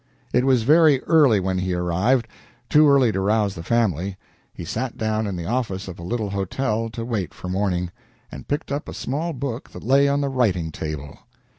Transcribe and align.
It 0.33 0.45
was 0.45 0.63
very 0.63 0.99
early 1.01 1.39
when 1.39 1.59
he 1.59 1.75
arrived, 1.75 2.27
too 2.71 2.89
early 2.89 3.11
to 3.11 3.19
rouse 3.21 3.53
the 3.53 3.61
family. 3.61 4.17
He 4.51 4.65
sat 4.65 4.97
down 4.97 5.27
in 5.27 5.35
the 5.35 5.45
office 5.45 5.87
of 5.87 5.99
a 5.99 6.03
little 6.03 6.31
hotel 6.31 6.89
to 6.89 7.05
wait 7.05 7.35
for 7.35 7.49
morning, 7.49 7.91
and 8.31 8.47
picked 8.47 8.71
up 8.71 8.89
a 8.89 8.95
small 8.95 9.31
book 9.31 9.69
that 9.69 9.83
lay 9.83 10.07
on 10.07 10.21
the 10.21 10.29
writing 10.29 10.71
table. 10.71 11.19